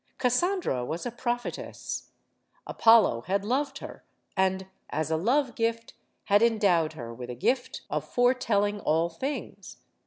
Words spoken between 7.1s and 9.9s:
with a gift of foretelling all things.